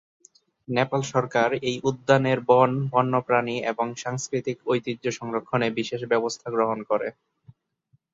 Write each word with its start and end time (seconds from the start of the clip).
নেপাল 0.67 1.01
সরকার 1.11 1.49
এই 1.61 1.75
উদ্যানের 1.83 2.39
বন, 2.49 2.71
বন্যপ্রাণী 2.93 3.55
এবং 3.71 3.87
সাংস্কৃতিক 3.95 4.57
ঐতিহ্য 4.67 5.05
সংরক্ষণে 5.19 5.67
বিশেষ 5.79 6.01
ব্যবস্থা 6.11 6.47
গ্রহণ 6.55 6.79
করে। 6.89 7.07